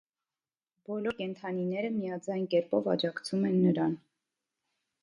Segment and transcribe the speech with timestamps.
[0.91, 3.97] Բոլոր կենդանիները միաձայն կերպով աջակցում են նրան։